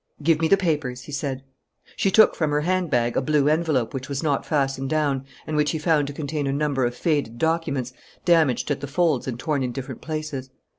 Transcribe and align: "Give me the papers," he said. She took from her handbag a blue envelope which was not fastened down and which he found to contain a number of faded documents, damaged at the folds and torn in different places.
"Give 0.23 0.41
me 0.41 0.47
the 0.47 0.57
papers," 0.57 1.03
he 1.03 1.11
said. 1.11 1.43
She 1.95 2.09
took 2.09 2.33
from 2.35 2.49
her 2.49 2.61
handbag 2.61 3.15
a 3.15 3.21
blue 3.21 3.47
envelope 3.47 3.93
which 3.93 4.09
was 4.09 4.23
not 4.23 4.47
fastened 4.47 4.89
down 4.89 5.27
and 5.45 5.55
which 5.55 5.69
he 5.69 5.77
found 5.77 6.07
to 6.07 6.13
contain 6.13 6.47
a 6.47 6.51
number 6.51 6.85
of 6.85 6.95
faded 6.95 7.37
documents, 7.37 7.93
damaged 8.25 8.71
at 8.71 8.81
the 8.81 8.87
folds 8.87 9.27
and 9.27 9.37
torn 9.37 9.61
in 9.61 9.71
different 9.71 10.01
places. 10.01 10.49